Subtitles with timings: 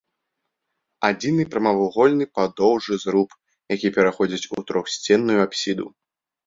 [1.09, 3.29] Адзіны прамавугольны падоўжны зруб,
[3.77, 5.85] які пераходзіць у трохсценную апсіду.